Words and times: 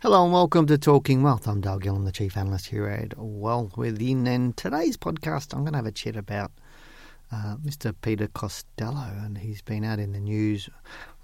Hello 0.00 0.22
and 0.22 0.32
welcome 0.32 0.64
to 0.68 0.78
Talking 0.78 1.24
Wealth. 1.24 1.48
I'm 1.48 1.60
Dale 1.60 1.80
Gillham, 1.80 2.04
the 2.04 2.12
Chief 2.12 2.36
Analyst 2.36 2.66
here 2.66 2.86
at 2.86 3.18
Wealth 3.18 3.76
Within. 3.76 4.28
And 4.28 4.56
today's 4.56 4.96
podcast, 4.96 5.52
I'm 5.52 5.62
going 5.62 5.72
to 5.72 5.78
have 5.78 5.86
a 5.86 5.90
chat 5.90 6.14
about 6.14 6.52
uh, 7.32 7.56
Mr. 7.56 7.92
Peter 8.00 8.28
Costello. 8.28 9.12
And 9.24 9.38
he's 9.38 9.60
been 9.60 9.82
out 9.82 9.98
in 9.98 10.12
the 10.12 10.20
news 10.20 10.70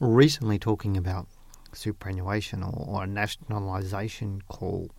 recently 0.00 0.59
talking 0.59 0.97
about 0.97 1.28
superannuation 1.73 2.64
or, 2.64 2.73
or 2.74 3.05
a 3.05 3.06
nationalisation 3.06 4.42
call 4.48 4.91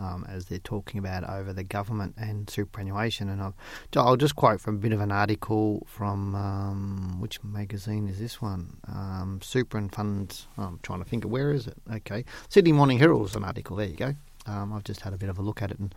um, 0.00 0.26
as 0.28 0.46
they're 0.46 0.58
talking 0.58 0.98
about 0.98 1.28
over 1.28 1.52
the 1.52 1.62
government 1.62 2.14
and 2.16 2.48
superannuation. 2.48 3.28
And 3.28 3.42
I'll, 3.42 3.54
I'll, 3.96 4.16
just 4.16 4.34
quote 4.34 4.60
from 4.60 4.76
a 4.76 4.78
bit 4.78 4.92
of 4.92 5.00
an 5.00 5.12
article 5.12 5.86
from 5.86 6.34
um, 6.34 7.20
which 7.20 7.42
magazine 7.44 8.08
is 8.08 8.18
this 8.18 8.40
one? 8.40 8.78
Um, 8.88 9.40
Super 9.42 9.76
and 9.76 9.92
Funds. 9.92 10.46
I'm 10.56 10.80
trying 10.82 11.02
to 11.02 11.08
think 11.08 11.24
of 11.24 11.30
where 11.30 11.52
is 11.52 11.66
it? 11.66 11.76
Okay, 11.92 12.24
Sydney 12.48 12.72
Morning 12.72 12.98
Herald's 12.98 13.36
an 13.36 13.44
article. 13.44 13.76
There 13.76 13.86
you 13.86 13.96
go. 13.96 14.14
Um, 14.46 14.72
I've 14.72 14.84
just 14.84 15.02
had 15.02 15.12
a 15.12 15.18
bit 15.18 15.28
of 15.28 15.38
a 15.38 15.42
look 15.42 15.60
at 15.60 15.70
it 15.70 15.78
and 15.78 15.94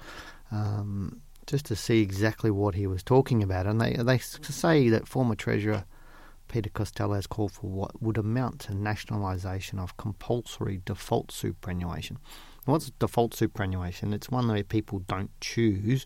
um, 0.52 1.22
just 1.48 1.66
to 1.68 1.76
see 1.76 2.02
exactly 2.02 2.52
what 2.52 2.76
he 2.76 2.88
was 2.88 3.04
talking 3.04 3.42
about. 3.42 3.66
And 3.66 3.80
they 3.80 3.94
they 3.94 4.18
say 4.18 4.90
that 4.90 5.08
former 5.08 5.36
treasurer. 5.36 5.86
Peter 6.50 6.70
Costello 6.70 7.16
has 7.16 7.26
called 7.26 7.54
for 7.54 7.68
what 7.68 8.00
would 8.00 8.18
amount 8.18 8.60
to 8.60 8.76
nationalisation 8.76 9.80
of 9.80 9.98
compulsory 9.98 10.82
default 10.86 11.32
superannuation. 11.32 12.20
What's 12.66 12.92
default 12.92 13.34
superannuation? 13.34 14.14
It's 14.14 14.30
one 14.30 14.48
where 14.48 14.64
people 14.64 15.00
don't 15.00 15.32
choose 15.42 16.06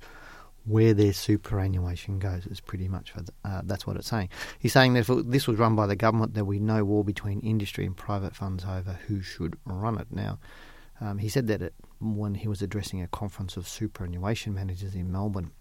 where 0.65 0.93
their 0.93 1.13
superannuation 1.13 2.19
goes. 2.19 2.45
It's 2.45 2.59
pretty 2.59 2.89
much 2.89 3.13
the, 3.13 3.31
uh, 3.45 3.61
that's 3.63 3.87
what 3.87 3.95
it's 3.95 4.09
saying. 4.09 4.29
He's 4.59 4.73
saying 4.73 4.93
that 4.93 5.09
if 5.09 5.25
this 5.25 5.47
was 5.47 5.57
run 5.57 5.75
by 5.75 5.87
the 5.87 5.95
government, 5.95 6.33
there 6.33 6.43
would 6.43 6.55
be 6.55 6.59
no 6.59 6.83
war 6.83 7.05
between 7.05 7.39
industry 7.39 7.85
and 7.85 7.95
private 7.95 8.35
funds 8.35 8.65
over 8.65 8.99
who 9.07 9.21
should 9.21 9.55
run 9.65 9.97
it. 9.97 10.07
Now, 10.11 10.39
um, 10.99 11.19
he 11.19 11.29
said 11.29 11.47
that 11.47 11.61
it, 11.61 11.73
when 11.99 12.35
he 12.35 12.47
was 12.47 12.61
addressing 12.61 13.01
a 13.01 13.07
conference 13.07 13.55
of 13.55 13.67
superannuation 13.67 14.53
managers 14.53 14.93
in 14.93 15.11
Melbourne. 15.11 15.51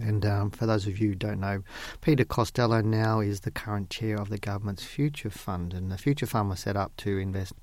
And 0.00 0.26
um, 0.26 0.50
for 0.50 0.66
those 0.66 0.86
of 0.86 0.98
you 0.98 1.10
who 1.10 1.14
don't 1.14 1.40
know, 1.40 1.62
Peter 2.00 2.24
Costello 2.24 2.82
now 2.82 3.20
is 3.20 3.40
the 3.40 3.50
current 3.50 3.90
chair 3.90 4.16
of 4.16 4.28
the 4.28 4.38
government's 4.38 4.84
Future 4.84 5.30
Fund, 5.30 5.72
and 5.72 5.90
the 5.90 5.96
Future 5.96 6.26
Fund 6.26 6.50
was 6.50 6.60
set 6.60 6.76
up 6.76 6.94
to 6.98 7.16
invest 7.16 7.54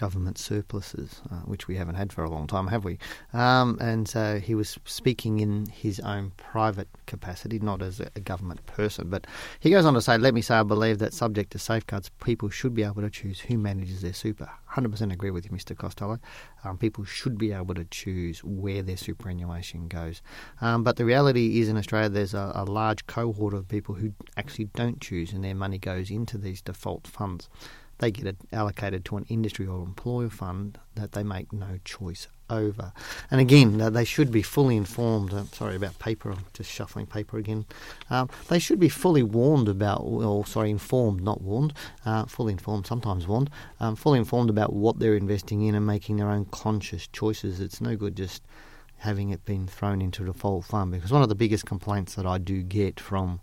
government 0.00 0.38
surpluses, 0.38 1.20
uh, 1.30 1.40
which 1.40 1.68
we 1.68 1.76
haven't 1.76 1.94
had 1.94 2.10
for 2.10 2.24
a 2.24 2.30
long 2.30 2.46
time, 2.46 2.68
have 2.68 2.86
we? 2.86 2.98
Um, 3.34 3.76
and 3.82 4.08
so 4.08 4.40
he 4.40 4.54
was 4.54 4.78
speaking 4.86 5.40
in 5.40 5.66
his 5.66 6.00
own 6.00 6.32
private 6.38 6.88
capacity, 7.04 7.58
not 7.58 7.82
as 7.82 8.00
a, 8.00 8.20
government 8.20 8.64
person. 8.64 9.10
But 9.10 9.26
he 9.60 9.68
goes 9.68 9.84
on 9.84 9.92
to 9.92 10.00
say, 10.00 10.16
Let 10.16 10.32
me 10.32 10.40
say, 10.40 10.54
I 10.54 10.62
believe 10.62 11.00
that 11.00 11.12
subject 11.12 11.52
to 11.52 11.58
safeguards, 11.58 12.10
people 12.24 12.48
should 12.48 12.72
be 12.74 12.82
able 12.82 13.02
to 13.02 13.10
choose 13.10 13.40
who 13.40 13.58
manages 13.58 14.00
their 14.00 14.14
super. 14.14 14.48
100% 14.72 15.12
agree 15.12 15.30
with 15.30 15.44
you, 15.44 15.50
Mr. 15.50 15.76
Costello. 15.76 16.18
Um, 16.64 16.78
people 16.78 17.04
should 17.04 17.36
be 17.36 17.52
able 17.52 17.74
to 17.74 17.84
choose 17.84 18.42
where 18.42 18.82
their 18.82 18.96
superannuation 18.96 19.86
goes. 19.88 20.22
Um, 20.62 20.82
but 20.82 20.96
the 20.96 21.04
reality 21.04 21.60
is 21.60 21.68
in 21.68 21.76
Australia, 21.76 22.08
there's 22.08 22.32
a, 22.32 22.52
a 22.54 22.64
large 22.64 23.06
cohort 23.06 23.52
of 23.52 23.68
people 23.68 23.96
who 23.96 24.14
actually 24.38 24.66
don't 24.74 25.00
choose, 25.00 25.34
and 25.34 25.44
their 25.44 25.54
money 25.54 25.76
goes 25.76 26.10
into 26.10 26.38
these 26.38 26.62
default 26.62 27.06
funds 27.06 27.50
they 28.00 28.10
get 28.10 28.26
it 28.26 28.36
allocated 28.52 29.04
to 29.04 29.16
an 29.16 29.26
industry 29.28 29.66
or 29.66 29.82
employer 29.82 30.30
fund 30.30 30.78
that 30.94 31.12
they 31.12 31.22
make 31.22 31.52
no 31.52 31.78
choice 31.84 32.26
over. 32.48 32.92
And 33.30 33.40
again, 33.40 33.78
they 33.92 34.04
should 34.04 34.32
be 34.32 34.42
fully 34.42 34.76
informed. 34.76 35.32
I'm 35.32 35.52
sorry 35.52 35.76
about 35.76 35.98
paper, 35.98 36.32
I'm 36.32 36.46
just 36.52 36.70
shuffling 36.70 37.06
paper 37.06 37.38
again. 37.38 37.66
Um, 38.08 38.28
they 38.48 38.58
should 38.58 38.80
be 38.80 38.88
fully 38.88 39.22
warned 39.22 39.68
about, 39.68 40.00
or 40.00 40.44
sorry, 40.46 40.70
informed, 40.70 41.22
not 41.22 41.42
warned, 41.42 41.74
uh, 42.04 42.24
fully 42.24 42.52
informed, 42.52 42.86
sometimes 42.86 43.26
warned, 43.26 43.50
um, 43.78 43.96
fully 43.96 44.18
informed 44.18 44.50
about 44.50 44.72
what 44.72 44.98
they're 44.98 45.14
investing 45.14 45.62
in 45.62 45.74
and 45.74 45.86
making 45.86 46.16
their 46.16 46.30
own 46.30 46.46
conscious 46.46 47.06
choices. 47.06 47.60
It's 47.60 47.80
no 47.80 47.96
good 47.96 48.16
just 48.16 48.42
having 48.98 49.30
it 49.30 49.44
been 49.44 49.66
thrown 49.66 50.02
into 50.02 50.22
a 50.22 50.26
default 50.26 50.64
fund 50.64 50.92
because 50.92 51.10
one 51.10 51.22
of 51.22 51.28
the 51.30 51.34
biggest 51.34 51.64
complaints 51.64 52.14
that 52.16 52.26
I 52.26 52.36
do 52.36 52.62
get 52.62 53.00
from 53.00 53.40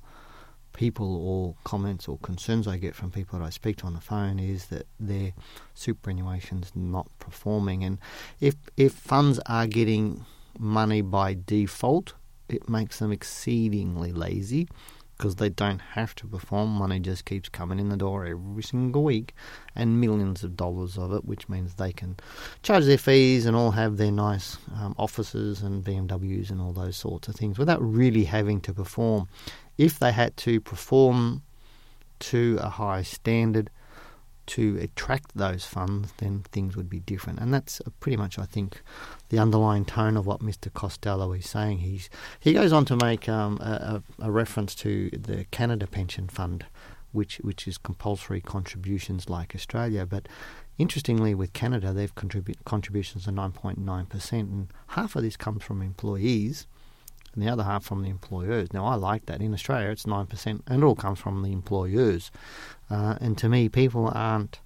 people 0.78 1.18
or 1.18 1.56
comments 1.66 2.08
or 2.08 2.18
concerns 2.20 2.68
I 2.68 2.78
get 2.78 2.96
from 2.96 3.12
people 3.12 3.38
that 3.38 3.46
I 3.46 3.50
speak 3.50 3.78
to 3.78 3.88
on 3.88 3.96
the 3.96 4.00
phone 4.00 4.40
is 4.40 4.68
that 4.68 4.88
their 5.00 5.34
superannuation's 5.76 6.72
not 6.76 7.08
performing. 7.20 7.84
And 7.84 7.98
if 8.40 8.56
if 8.78 8.94
funds 8.94 9.40
are 9.48 9.68
getting 9.68 10.26
money 10.58 11.02
by 11.02 11.36
default, 11.46 12.14
it 12.48 12.70
makes 12.70 13.00
them 13.00 13.12
exceedingly 13.12 14.14
lazy 14.14 14.70
because 15.18 15.38
they 15.38 15.50
don't 15.50 15.80
have 15.80 16.14
to 16.14 16.28
perform. 16.28 16.70
Money 16.70 17.00
just 17.00 17.26
keeps 17.26 17.50
coming 17.50 17.80
in 17.80 17.90
the 17.90 17.98
door 17.98 18.26
every 18.26 18.62
single 18.62 19.04
week, 19.04 19.34
and 19.76 20.00
millions 20.00 20.44
of 20.44 20.56
dollars 20.56 20.98
of 20.98 21.12
it, 21.12 21.26
which 21.26 21.50
means 21.50 21.74
they 21.74 21.92
can 21.92 22.16
charge 22.62 22.86
their 22.86 23.00
fees 23.00 23.46
and 23.48 23.58
all 23.58 23.72
have 23.72 23.98
their 23.98 24.12
nice 24.12 24.58
um, 24.76 24.94
offices 24.98 25.64
and 25.64 25.84
BMWs 25.84 26.52
and 26.52 26.62
all 26.62 26.72
those 26.72 26.98
sorts 26.98 27.28
of 27.28 27.36
things 27.36 27.58
without 27.58 27.82
really 27.82 28.26
having 28.26 28.62
to 28.62 28.74
perform 28.74 29.28
if 29.78 30.00
they 30.00 30.12
had 30.12 30.36
to 30.38 30.60
perform 30.60 31.44
to 32.20 32.58
a 32.62 32.70
high 32.70 33.04
standard 33.04 33.70
to 34.48 34.78
attract 34.82 35.36
those 35.36 35.66
funds, 35.66 36.14
then 36.18 36.44
things 36.52 36.76
would 36.76 36.90
be 36.90 37.00
different. 37.02 37.40
And 37.40 37.54
that's 37.54 37.82
pretty 38.00 38.16
much, 38.16 38.40
I 38.40 38.46
think, 38.46 38.82
the 39.30 39.40
underlying 39.40 39.86
tone 39.86 40.16
of 40.18 40.26
what 40.26 40.40
Mr. 40.40 40.74
Costello 40.74 41.34
is 41.34 41.48
saying. 41.48 41.80
He's 41.80 42.10
he 42.40 42.54
goes 42.54 42.72
on 42.72 42.86
to 42.86 42.96
make 42.96 43.28
um, 43.30 43.58
a, 43.60 44.02
a, 44.20 44.32
reference 44.32 44.74
to 44.76 45.10
the 45.10 45.46
Canada 45.52 45.86
Pension 45.86 46.30
Fund, 46.30 46.66
which 47.12 47.38
which 47.38 47.68
is 47.68 47.78
compulsory 47.78 48.42
contributions 48.42 49.30
like 49.30 49.54
Australia, 49.54 50.06
but. 50.06 50.28
Interestingly, 50.80 51.34
with 51.34 51.54
Canada, 51.54 51.92
they've 51.92 52.14
contribute 52.14 52.64
contributions 52.64 53.26
of 53.26 53.34
9.9%, 53.34 54.32
and 54.32 54.68
half 54.90 55.16
of 55.16 55.24
this 55.24 55.36
comes 55.36 55.64
from 55.64 55.82
employees, 55.82 56.68
and 57.38 57.46
the 57.46 57.52
other 57.52 57.64
half 57.64 57.84
from 57.84 58.02
the 58.02 58.10
employers. 58.10 58.74
Now, 58.74 58.86
I 58.86 58.96
like 58.96 59.28
that. 59.28 59.42
In 59.42 59.54
Australia, 59.54 59.90
it's 59.90 60.06
9%, 60.06 60.46
and 60.46 60.84
it 60.84 60.86
all 60.86 60.96
comes 60.96 61.20
from 61.20 61.44
the 61.44 61.52
employers. 61.52 62.32
Uh, 62.90 63.16
and 63.22 63.38
to 63.38 63.48
me, 63.48 63.70
people 63.70 64.12
aren't. 64.14 64.60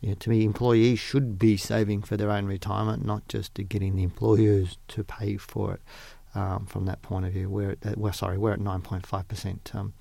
You 0.00 0.10
know, 0.10 0.14
to 0.16 0.30
me, 0.30 0.44
employees 0.44 0.98
should 0.98 1.38
be 1.38 1.56
saving 1.56 2.02
for 2.02 2.16
their 2.16 2.30
own 2.30 2.46
retirement, 2.46 3.04
not 3.04 3.28
just 3.28 3.54
getting 3.68 3.96
the 3.96 4.02
employers 4.02 4.78
to 4.88 5.04
pay 5.04 5.36
for 5.36 5.74
it. 5.74 5.80
Um, 6.34 6.66
from 6.66 6.86
that 6.86 7.02
point 7.02 7.24
of 7.26 7.32
view, 7.32 7.48
we're 7.48 7.76
at, 7.82 7.96
well, 7.96 8.12
sorry, 8.12 8.36
we're 8.36 8.52
at 8.52 8.60
9.5%. 8.60 9.74
Um, 9.74 9.94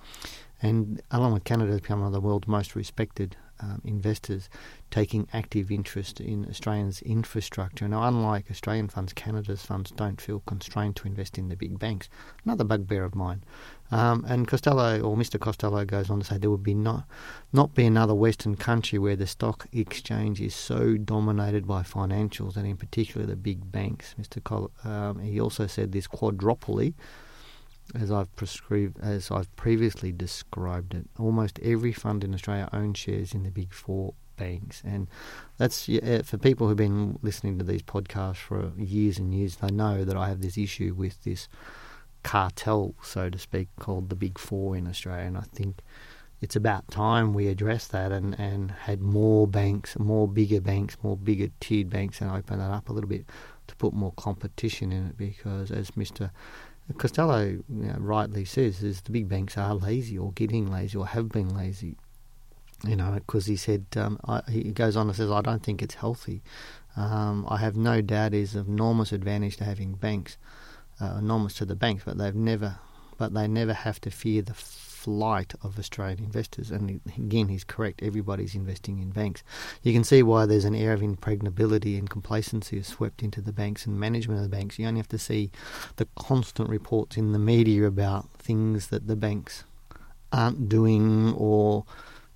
and 0.61 1.01
along 1.11 1.33
with 1.33 1.43
Canada, 1.43 1.73
become 1.73 1.99
one 1.99 2.07
of 2.07 2.13
the 2.13 2.21
world's 2.21 2.47
most 2.47 2.75
respected 2.75 3.35
um, 3.59 3.81
investors 3.83 4.49
taking 4.91 5.27
active 5.33 5.71
interest 5.71 6.19
in 6.19 6.45
Australians' 6.49 7.01
infrastructure. 7.01 7.87
Now, 7.87 8.07
unlike 8.07 8.49
Australian 8.49 8.89
funds, 8.89 9.13
Canada's 9.13 9.63
funds 9.63 9.91
don't 9.91 10.21
feel 10.21 10.41
constrained 10.41 10.95
to 10.97 11.07
invest 11.07 11.37
in 11.37 11.49
the 11.49 11.55
big 11.55 11.79
banks. 11.79 12.09
Another 12.43 12.63
bugbear 12.63 13.03
of 13.03 13.15
mine. 13.15 13.43
Um, 13.91 14.25
and 14.27 14.47
Costello, 14.47 14.99
or 15.01 15.15
Mr. 15.15 15.39
Costello, 15.39 15.85
goes 15.85 16.09
on 16.09 16.19
to 16.19 16.25
say 16.25 16.37
there 16.37 16.49
would 16.49 16.63
be 16.63 16.73
not 16.73 17.05
not 17.53 17.75
be 17.75 17.85
another 17.85 18.15
Western 18.15 18.55
country 18.55 18.97
where 18.97 19.15
the 19.15 19.27
stock 19.27 19.67
exchange 19.71 20.41
is 20.41 20.55
so 20.55 20.97
dominated 20.97 21.67
by 21.67 21.83
financials, 21.83 22.55
and 22.57 22.65
in 22.65 22.77
particular 22.77 23.27
the 23.27 23.35
big 23.35 23.71
banks. 23.71 24.15
Mr. 24.19 24.43
Col- 24.43 24.71
um, 24.83 25.19
he 25.19 25.39
also 25.39 25.67
said 25.67 25.91
this 25.91 26.07
quadropoly 26.07 26.93
as 27.93 28.11
I've 28.11 28.33
prescribed, 28.35 28.99
as 29.01 29.29
I've 29.29 29.53
previously 29.55 30.11
described 30.11 30.93
it, 30.93 31.07
almost 31.19 31.59
every 31.61 31.93
fund 31.93 32.23
in 32.23 32.33
Australia 32.33 32.69
owns 32.73 32.97
shares 32.97 33.33
in 33.33 33.43
the 33.43 33.51
big 33.51 33.73
four 33.73 34.13
banks, 34.37 34.81
and 34.85 35.07
that's 35.57 35.87
yeah, 35.87 36.01
eh, 36.03 36.21
for 36.23 36.37
people 36.37 36.67
who've 36.67 36.77
been 36.77 37.19
listening 37.21 37.57
to 37.59 37.65
these 37.65 37.83
podcasts 37.83 38.37
for 38.37 38.71
years 38.77 39.17
and 39.17 39.33
years. 39.33 39.57
They 39.57 39.71
know 39.71 40.03
that 40.03 40.17
I 40.17 40.27
have 40.27 40.41
this 40.41 40.57
issue 40.57 40.93
with 40.95 41.23
this 41.23 41.47
cartel, 42.23 42.95
so 43.03 43.29
to 43.29 43.37
speak, 43.37 43.69
called 43.79 44.09
the 44.09 44.15
Big 44.15 44.39
Four 44.39 44.75
in 44.75 44.87
Australia, 44.87 45.25
and 45.25 45.37
I 45.37 45.43
think 45.53 45.81
it's 46.41 46.55
about 46.55 46.87
time 46.89 47.33
we 47.33 47.47
addressed 47.47 47.91
that 47.91 48.11
and, 48.11 48.37
and 48.39 48.71
had 48.71 49.01
more 49.01 49.47
banks, 49.47 49.97
more 49.97 50.27
bigger 50.27 50.59
banks, 50.59 50.97
more 51.01 51.15
bigger 51.15 51.47
tiered 51.59 51.89
banks, 51.89 52.19
and 52.21 52.29
open 52.29 52.59
that 52.59 52.71
up 52.71 52.89
a 52.89 52.93
little 52.93 53.09
bit 53.09 53.25
to 53.67 53.75
put 53.77 53.93
more 53.93 54.13
competition 54.17 54.91
in 54.91 55.07
it 55.07 55.17
because, 55.17 55.71
as 55.71 55.91
Mr. 55.91 56.31
Costello 56.93 57.41
you 57.43 57.63
know, 57.67 57.95
rightly 57.97 58.45
says 58.45 58.83
is 58.83 59.01
the 59.01 59.11
big 59.11 59.27
banks 59.27 59.57
are 59.57 59.73
lazy 59.73 60.17
or 60.17 60.31
getting 60.33 60.71
lazy 60.71 60.97
or 60.97 61.07
have 61.07 61.29
been 61.29 61.55
lazy. 61.55 61.95
You 62.85 62.95
know, 62.95 63.11
because 63.13 63.47
he 63.47 63.55
said 63.55 63.85
um, 63.95 64.19
I, 64.25 64.41
he 64.49 64.71
goes 64.71 64.95
on 64.95 65.07
and 65.07 65.15
says 65.15 65.31
I 65.31 65.41
don't 65.41 65.63
think 65.63 65.81
it's 65.81 65.95
healthy. 65.95 66.41
Um, 66.95 67.45
I 67.49 67.57
have 67.57 67.75
no 67.75 68.01
doubt 68.01 68.33
it 68.33 68.39
is 68.39 68.55
enormous 68.55 69.11
advantage 69.11 69.57
to 69.57 69.63
having 69.63 69.93
banks 69.93 70.37
uh, 70.99 71.17
enormous 71.19 71.53
to 71.55 71.65
the 71.65 71.75
banks, 71.75 72.03
but 72.05 72.17
they've 72.17 72.35
never, 72.35 72.77
but 73.17 73.33
they 73.33 73.47
never 73.47 73.73
have 73.73 73.99
to 74.01 74.11
fear 74.11 74.41
the 74.41 74.53
flight 74.53 75.53
of 75.61 75.77
Australian 75.77 76.19
investors. 76.19 76.71
And 76.71 76.99
again, 77.15 77.47
he's 77.47 77.63
correct. 77.63 78.01
Everybody's 78.01 78.55
investing 78.55 78.99
in 78.99 79.11
banks. 79.11 79.43
You 79.83 79.93
can 79.93 80.03
see 80.03 80.23
why 80.23 80.47
there's 80.47 80.65
an 80.65 80.73
air 80.73 80.93
of 80.93 81.03
impregnability 81.03 81.95
and 81.97 82.09
complacency 82.09 82.77
is 82.77 82.87
swept 82.87 83.21
into 83.21 83.39
the 83.39 83.53
banks 83.53 83.85
and 83.85 83.99
management 83.99 84.39
of 84.39 84.43
the 84.43 84.57
banks. 84.57 84.79
You 84.79 84.87
only 84.87 84.99
have 84.99 85.07
to 85.09 85.19
see 85.19 85.51
the 85.97 86.07
constant 86.15 86.69
reports 86.69 87.17
in 87.17 87.33
the 87.33 87.39
media 87.39 87.85
about 87.85 88.31
things 88.39 88.87
that 88.87 89.05
the 89.05 89.15
banks 89.15 89.63
aren't 90.31 90.67
doing 90.67 91.33
or 91.37 91.85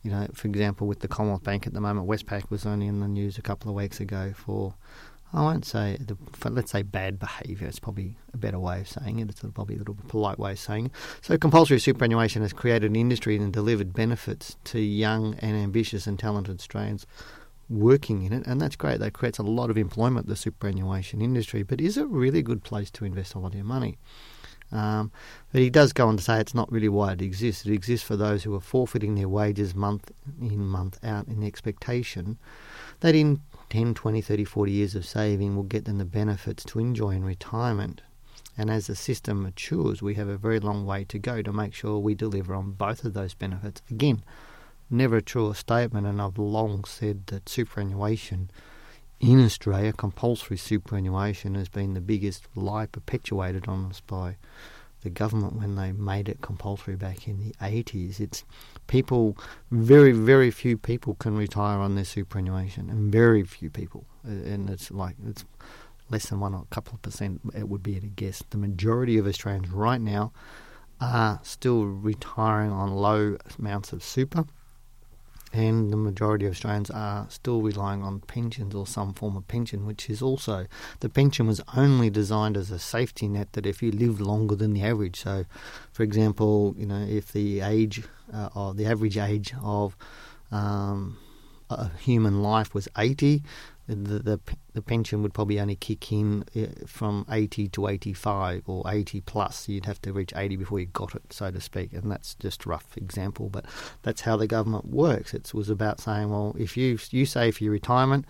you 0.04 0.12
know, 0.12 0.28
for 0.34 0.48
example, 0.48 0.88
with 0.88 1.00
the 1.00 1.10
Commonwealth 1.10 1.44
Bank 1.44 1.68
at 1.68 1.74
the 1.74 1.82
moment, 1.82 2.08
Westpac 2.08 2.50
was 2.50 2.66
only 2.66 2.88
in 2.88 3.02
the 3.02 3.08
news 3.08 3.38
a 3.38 3.42
couple 3.42 3.70
of 3.70 3.75
weeks 3.75 4.00
ago 4.00 4.34
for 4.34 4.75
I 5.31 5.42
won't 5.42 5.66
say, 5.66 5.98
the, 6.00 6.18
let's 6.50 6.72
say 6.72 6.81
bad 6.81 7.20
behaviour. 7.20 7.68
It's 7.68 7.80
probably 7.80 8.18
a 8.34 8.38
better 8.38 8.60
way 8.60 8.81
of 8.81 8.88
saying 8.88 9.20
it. 9.20 9.30
It's 9.30 9.42
probably 9.54 9.76
a 9.76 9.78
little 9.80 9.96
polite 10.08 10.40
way 10.40 10.54
of 10.54 10.60
saying 10.60 10.88
it. 10.88 10.92
So 11.22 11.38
compulsory 11.38 11.80
superannuation 11.80 12.42
has 12.42 12.52
created 12.52 12.90
an 12.90 12.96
industry 12.96 13.36
and 13.36 13.54
delivered 13.54 13.94
benefits 13.94 14.58
to 14.66 14.80
young 14.80 15.36
and 15.36 15.56
ambitious 15.56 16.08
and 16.08 16.18
talented 16.18 16.58
Australians 16.60 17.06
working 17.70 18.24
in 18.24 18.34
it, 18.34 18.48
and 18.48 18.60
that's 18.60 18.76
great. 18.76 19.00
That 19.00 19.14
creates 19.14 19.38
a 19.38 19.44
lot 19.44 19.70
of 19.70 19.78
employment, 19.78 20.28
the 20.28 20.36
superannuation 20.36 21.22
industry. 21.22 21.62
But 21.62 21.80
is 21.80 21.98
it 21.98 22.08
really 22.08 22.40
a 22.40 22.44
good 22.44 22.64
place 22.64 22.90
to 22.92 23.06
invest 23.06 23.36
a 23.36 23.40
lot 23.40 23.50
of 23.50 23.56
your 23.56 23.66
money? 23.66 24.00
Um, 24.72 25.12
but 25.52 25.62
he 25.62 25.70
does 25.70 25.94
go 25.94 26.08
on 26.08 26.18
to 26.18 26.24
say 26.24 26.40
it's 26.40 26.54
not 26.54 26.72
really 26.72 26.90
why 26.90 27.14
it 27.14 27.22
exists. 27.22 27.66
It 27.66 27.74
exists 27.74 28.06
for 28.06 28.16
those 28.16 28.44
who 28.44 28.54
are 28.56 28.60
forfeiting 28.60 29.16
their 29.16 29.30
wages 29.30 29.74
month 29.74 30.12
in, 30.40 30.66
month 30.66 31.04
out 31.04 31.28
in 31.28 31.40
the 31.40 31.48
expectation 31.48 32.38
that 33.00 33.16
in 33.16 33.42
10, 33.69 33.94
20, 33.94 34.21
30, 34.21 34.44
40 34.44 34.71
years 34.71 34.95
of 34.95 35.06
saving 35.06 35.56
will 35.56 35.63
get 35.63 35.86
them 35.86 35.98
the 35.98 36.06
benefits 36.06 36.63
to 36.66 36.80
enjoy 36.80 37.12
in 37.12 37.24
retirement. 37.24 38.01
And 38.57 38.69
as 38.69 38.88
the 38.88 38.95
system 38.95 39.44
matures, 39.44 40.01
we 40.01 40.16
have 40.16 40.27
a 40.27 40.38
very 40.38 40.60
long 40.60 40.86
way 40.86 41.06
to 41.06 41.19
go 41.19 41.42
to 41.42 41.54
make 41.54 41.74
sure 41.74 42.00
we 42.00 42.16
deliver 42.16 42.54
on 42.54 42.71
both 42.71 43.06
of 43.06 43.13
those 43.13 43.33
benefits. 43.33 43.81
Again, 43.89 44.24
never 44.89 45.18
a 45.18 45.21
truer 45.21 45.54
statement, 45.54 46.07
and 46.07 46.21
I've 46.21 46.38
long 46.38 46.83
said 46.83 47.27
that 47.27 47.48
superannuation 47.48 48.50
in 49.19 49.44
Australia, 49.44 49.92
compulsory 49.92 50.57
superannuation, 50.57 51.56
has 51.56 51.68
been 51.68 51.94
the 51.94 52.01
biggest 52.01 52.48
lie 52.56 52.86
perpetuated 52.86 53.68
on 53.68 53.86
us 53.88 54.00
by 54.00 54.38
the 55.01 55.10
government 55.10 55.54
when 55.54 55.75
they 55.75 55.92
made 55.92 56.28
it 56.30 56.42
compulsory 56.42 56.96
back 56.96 57.28
in 57.28 57.40
the 57.40 57.54
80s. 57.62 58.19
It's 58.19 58.44
people, 58.88 59.38
very, 59.72 60.12
very 60.12 60.51
few 60.51 60.78
people 60.78 61.16
can 61.16 61.38
retire 61.38 61.80
on 61.80 61.96
their 61.96 62.06
superannuation, 62.06 62.90
and 62.90 63.12
very 63.12 63.44
few 63.44 63.69
people. 63.69 64.06
And 64.24 64.69
it's 64.69 64.92
like, 64.92 65.16
it's 65.25 65.46
less 66.10 66.30
than 66.30 66.40
one 66.40 66.54
or 66.54 66.63
a 66.63 66.74
couple 66.74 66.96
of 66.96 67.01
percent, 67.01 67.42
it 67.56 67.69
would 67.69 67.84
be 67.84 67.96
at 67.96 68.04
a 68.04 68.07
guess. 68.07 68.44
The 68.50 68.57
majority 68.57 69.18
of 69.18 69.28
Australians 69.28 69.69
right 69.69 70.01
now 70.01 70.31
are 71.00 71.40
still 71.44 71.86
retiring 71.86 72.72
on 72.72 72.94
low 72.94 73.38
amounts 73.57 73.94
of 73.94 74.04
super 74.04 74.46
and 75.51 75.92
the 75.92 75.98
majority 75.98 76.46
of 76.46 76.51
Australians 76.51 76.92
are 76.92 77.25
still 77.30 77.62
relying 77.62 78.04
on 78.04 78.19
pensions 78.22 78.75
or 78.75 78.86
some 78.86 79.13
form 79.13 79.36
of 79.36 79.48
pension, 79.48 79.86
which 79.86 80.10
is 80.10 80.22
also 80.22 80.68
the 81.00 81.10
pension 81.10 81.48
was 81.48 81.62
only 81.75 82.10
designed 82.10 82.56
as 82.56 82.72
a 82.72 82.80
safety 82.80 83.28
net 83.28 83.54
that 83.54 83.66
if 83.66 83.81
you 83.81 83.92
live 83.92 84.22
longer 84.22 84.56
than 84.56 84.74
the 84.74 84.84
average. 84.84 85.22
So, 85.22 85.46
for 85.92 86.04
example, 86.04 86.75
you 86.78 86.86
know 86.86 87.06
if 87.07 87.31
the 87.31 87.62
age 87.62 88.04
uh, 88.34 88.50
or 88.56 88.74
the 88.74 88.86
average 88.86 89.18
age 89.18 89.54
of 89.62 89.96
um, 90.51 91.18
a 91.69 91.90
human 91.98 92.42
life 92.42 92.74
was 92.74 92.88
80, 92.98 93.44
the, 93.89 94.19
the, 94.19 94.39
the 94.74 94.81
pension 94.81 95.24
would 95.24 95.33
probably 95.33 95.59
only 95.59 95.75
kick 95.75 96.12
in 96.12 96.45
uh, 96.56 96.86
from 96.86 97.25
80 97.30 97.69
to 97.69 97.88
85 97.88 98.63
or 98.68 98.83
80 98.88 99.21
plus. 99.21 99.68
You'd 99.68 99.86
have 99.86 100.01
to 100.03 100.13
reach 100.13 100.31
80 100.36 100.57
before 100.57 100.80
you 100.80 100.86
got 100.86 101.15
it, 101.15 101.33
so 101.33 101.50
to 101.50 101.59
speak. 101.59 101.94
And 101.94 102.12
that's 102.12 102.36
just 102.36 102.65
a 102.65 102.69
rough 102.69 102.95
example, 102.95 103.50
but 103.50 103.65
that's 104.03 104.21
how 104.21 104.38
the 104.38 104.47
government 104.47 104.86
works. 104.86 105.33
It 105.33 105.53
was 105.53 105.69
about 105.69 106.00
saying, 106.00 106.30
well, 106.30 106.56
if 106.57 106.77
you 106.77 107.00
you 107.09 107.25
save 107.25 107.57
for 107.57 107.63
your 107.63 107.74
retirement 107.74 108.25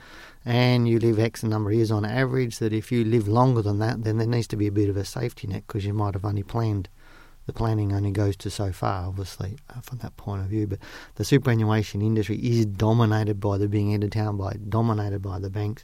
and 0.45 0.87
you 0.87 0.99
live 0.99 1.19
X 1.19 1.43
number 1.43 1.71
of 1.71 1.75
years 1.75 1.91
on 1.91 2.05
average, 2.05 2.59
that 2.59 2.73
if 2.73 2.91
you 2.91 3.03
live 3.03 3.27
longer 3.27 3.61
than 3.61 3.79
that, 3.79 4.03
then 4.03 4.17
there 4.17 4.27
needs 4.27 4.47
to 4.47 4.55
be 4.55 4.67
a 4.67 4.71
bit 4.71 4.89
of 4.89 4.95
a 4.97 5.05
safety 5.05 5.47
net 5.47 5.63
because 5.67 5.85
you 5.85 5.93
might 5.93 6.13
have 6.13 6.25
only 6.25 6.43
planned 6.43 6.87
the 7.49 7.53
planning 7.53 7.93
only 7.93 8.11
goes 8.11 8.37
to 8.37 8.47
so 8.51 8.71
far, 8.71 9.07
obviously, 9.07 9.57
uh, 9.75 9.81
from 9.81 9.97
that 9.97 10.15
point 10.17 10.43
of 10.43 10.49
view. 10.49 10.67
But 10.67 10.77
the 11.15 11.25
superannuation 11.25 11.99
industry 11.99 12.37
is 12.37 12.67
dominated 12.67 13.39
by 13.39 13.57
the 13.57 13.67
being 13.67 13.91
end 13.91 14.03
of 14.03 14.11
town, 14.11 14.37
by 14.37 14.53
dominated 14.69 15.23
by 15.23 15.39
the 15.39 15.49
banks, 15.49 15.83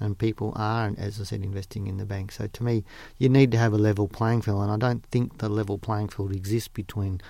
and 0.00 0.18
people 0.18 0.52
are, 0.56 0.92
as 0.98 1.20
I 1.20 1.24
said, 1.24 1.44
investing 1.44 1.86
in 1.86 1.98
the 1.98 2.04
banks. 2.04 2.38
So 2.38 2.48
to 2.48 2.64
me, 2.64 2.82
you 3.16 3.28
need 3.28 3.52
to 3.52 3.58
have 3.58 3.72
a 3.72 3.78
level 3.78 4.08
playing 4.08 4.42
field, 4.42 4.62
and 4.62 4.72
I 4.72 4.76
don't 4.76 5.06
think 5.06 5.38
the 5.38 5.48
level 5.48 5.78
playing 5.78 6.08
field 6.08 6.32
exists 6.32 6.66
between 6.66 7.20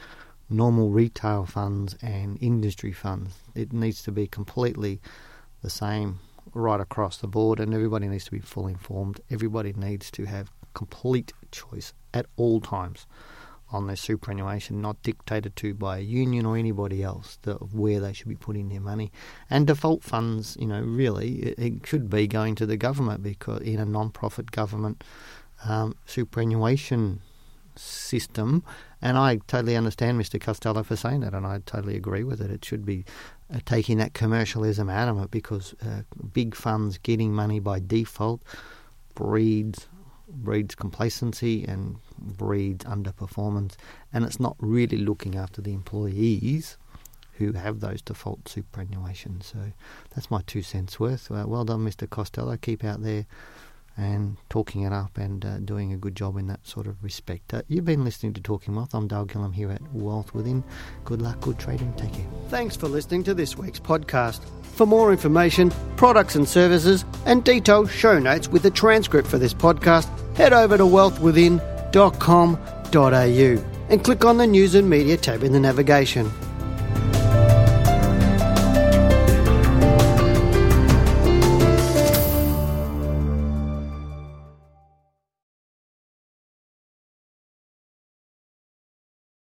normal 0.49 0.89
retail 0.89 1.45
funds 1.45 1.95
and 2.01 2.39
industry 2.41 2.93
funds. 2.93 3.35
It 3.55 3.75
needs 3.75 4.03
to 4.05 4.13
be 4.13 4.27
completely 4.27 5.03
the 5.61 5.69
same 5.69 6.21
right 6.55 6.81
across 6.81 7.19
the 7.19 7.27
board, 7.27 7.61
and 7.61 7.75
everybody 7.75 8.09
needs 8.09 8.25
to 8.25 8.31
be 8.31 8.39
fully 8.39 8.73
informed. 8.73 9.21
Everybody 9.31 9.75
needs 9.75 10.11
to 10.13 10.25
have 10.25 10.51
complete 10.73 11.35
choice 11.53 11.93
at 12.15 12.25
all 12.37 12.63
times 12.63 13.07
on 13.71 13.87
their 13.87 13.97
superannuation, 13.97 14.81
not 14.81 15.03
dictated 15.03 15.57
to 15.57 15.75
by 15.75 15.99
a 15.99 16.03
union 16.03 16.47
or 16.47 16.57
anybody 16.57 17.03
else, 17.03 17.39
the, 17.43 17.55
where 17.55 18.01
they 18.01 18.13
should 18.13 18.29
be 18.29 18.37
putting 18.37 18.69
their 18.69 18.81
money. 18.81 19.11
And 19.51 19.67
default 19.67 20.03
funds, 20.03 20.57
you 20.61 20.67
know, 20.67 20.81
really, 20.81 21.37
it, 21.37 21.59
it 21.59 21.87
should 21.87 22.09
be 22.09 22.27
going 22.27 22.55
to 22.57 22.67
the 22.67 22.77
government 22.77 23.23
because 23.23 23.63
in 23.63 23.81
a 23.81 23.85
non-profit 23.85 24.51
government 24.51 25.03
um, 25.65 25.97
superannuation 26.07 27.21
system. 27.77 28.63
And 29.03 29.19
I 29.19 29.37
totally 29.47 29.77
understand 29.77 30.21
Mr. 30.21 30.41
Costello 30.41 30.83
for 30.83 30.97
saying 30.97 31.21
that, 31.21 31.35
and 31.35 31.47
I 31.47 31.61
totally 31.67 31.97
agree 31.97 32.25
with 32.25 32.41
it. 32.41 32.51
It 32.51 32.65
should 32.65 32.85
be 32.85 33.05
uh, 33.53 33.59
taking 33.65 33.99
that 33.99 34.15
commercialism 34.15 34.89
out 34.89 35.09
of 35.09 35.23
it 35.23 35.31
because 35.31 35.75
uh, 35.85 36.03
big 36.33 36.55
funds 36.55 36.99
getting 36.99 37.35
money 37.35 37.61
by 37.61 37.81
default 37.81 38.43
breeds 39.15 39.89
breeds 40.27 40.75
complacency 40.75 41.65
and 41.65 41.97
breeds 42.25 42.85
underperformance, 42.85 43.75
and 44.13 44.25
it's 44.25 44.41
not 44.41 44.57
really 44.59 44.99
looking 44.99 45.37
after 45.37 45.61
the 45.61 45.73
employees 45.73 46.77
who 47.39 47.53
have 47.53 47.81
those 47.81 48.01
default 48.01 48.45
superannuations. 48.45 49.45
So 49.45 49.73
that's 50.15 50.31
my 50.31 50.43
two 50.47 50.63
cents 50.63 51.01
worth. 51.01 51.31
Uh, 51.31 51.45
well 51.47 51.65
done, 51.65 51.85
Mr. 51.85 52.09
Costello. 52.09 52.57
Keep 52.57 52.85
out 52.85 53.03
there 53.03 53.27
and 53.97 54.37
talking 54.51 54.83
it 54.83 54.93
up 54.93 55.17
and 55.17 55.45
uh, 55.45 55.59
doing 55.59 55.93
a 55.93 55.97
good 55.97 56.17
job 56.17 56.37
in 56.37 56.47
that 56.49 56.67
sort 56.67 56.87
of 56.87 57.03
respect. 57.03 57.55
Uh, 57.55 57.63
you've 57.69 57.85
been 57.85 58.05
listening 58.05 58.33
to 58.33 58.41
Talking 58.41 58.75
Wealth. 58.75 58.95
I'm 58.95 59.07
Dale 59.07 59.27
Gillham 59.27 59.55
here 59.55 59.71
at 59.71 59.81
Wealth 59.93 60.35
Within. 60.35 60.65
Good 61.05 61.23
luck, 61.23 61.41
good 61.41 61.59
trading. 61.59 61.93
Take 61.95 62.13
care. 62.13 62.27
Thanks 62.49 62.77
for 62.77 62.89
listening 62.89 63.23
to 63.25 63.35
this 63.35 63.57
week's 63.57 63.81
podcast. 63.81 64.41
For 64.63 64.87
more 64.87 65.13
information, 65.13 65.71
products 65.97 66.35
and 66.35 66.49
services, 66.49 67.05
and 67.27 67.45
detailed 67.45 67.91
show 67.91 68.19
notes 68.19 68.49
with 68.49 68.65
a 68.67 68.71
transcript 68.71 69.29
for 69.29 69.39
this 69.39 69.55
podcast, 69.55 70.09
head 70.37 70.53
over 70.53 70.77
to 70.77 71.74
wealthwithin.com.au 71.95 73.65
and 73.91 74.03
click 74.03 74.25
on 74.25 74.39
the 74.39 74.47
News 74.47 74.75
and 74.75 74.89
Media 74.89 75.17
tab 75.17 75.43
in 75.43 75.53
the 75.53 75.61
navigation. 75.61 76.31